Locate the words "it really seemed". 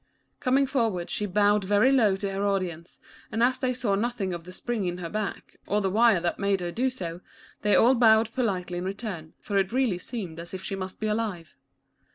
9.59-10.39